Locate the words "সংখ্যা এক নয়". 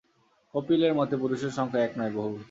1.51-2.13